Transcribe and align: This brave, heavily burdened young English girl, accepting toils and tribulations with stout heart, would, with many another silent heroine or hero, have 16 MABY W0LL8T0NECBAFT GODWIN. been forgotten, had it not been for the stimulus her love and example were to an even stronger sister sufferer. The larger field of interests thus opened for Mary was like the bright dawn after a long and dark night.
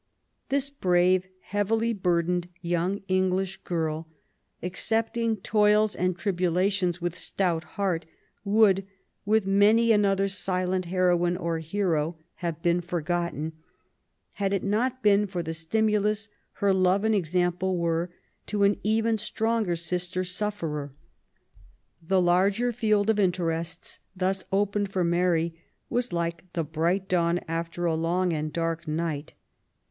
This 0.49 0.67
brave, 0.71 1.27
heavily 1.41 1.93
burdened 1.93 2.49
young 2.59 3.01
English 3.07 3.57
girl, 3.57 4.07
accepting 4.63 5.37
toils 5.37 5.95
and 5.95 6.17
tribulations 6.17 6.99
with 6.99 7.15
stout 7.15 7.63
heart, 7.77 8.07
would, 8.43 8.87
with 9.25 9.45
many 9.45 9.91
another 9.91 10.27
silent 10.27 10.85
heroine 10.85 11.37
or 11.37 11.59
hero, 11.59 12.17
have 12.37 12.55
16 12.63 12.77
MABY 12.77 12.77
W0LL8T0NECBAFT 12.77 12.81
GODWIN. 12.81 12.81
been 12.81 12.87
forgotten, 12.89 13.53
had 14.35 14.53
it 14.53 14.63
not 14.63 15.03
been 15.03 15.27
for 15.27 15.43
the 15.43 15.53
stimulus 15.53 16.29
her 16.53 16.73
love 16.73 17.03
and 17.03 17.13
example 17.13 17.77
were 17.77 18.09
to 18.47 18.63
an 18.63 18.77
even 18.81 19.19
stronger 19.19 19.75
sister 19.75 20.23
sufferer. 20.23 20.91
The 22.01 22.19
larger 22.19 22.71
field 22.73 23.11
of 23.11 23.19
interests 23.19 23.99
thus 24.15 24.45
opened 24.51 24.89
for 24.91 25.03
Mary 25.03 25.61
was 25.91 26.11
like 26.11 26.51
the 26.53 26.63
bright 26.63 27.07
dawn 27.07 27.37
after 27.47 27.85
a 27.85 27.93
long 27.93 28.33
and 28.33 28.51
dark 28.51 28.87
night. 28.87 29.33